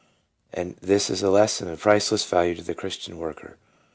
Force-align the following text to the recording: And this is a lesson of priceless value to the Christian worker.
And 0.51 0.77
this 0.77 1.11
is 1.11 1.21
a 1.21 1.29
lesson 1.29 1.67
of 1.67 1.81
priceless 1.81 2.25
value 2.25 2.55
to 2.55 2.63
the 2.63 2.73
Christian 2.73 3.19
worker. 3.19 3.57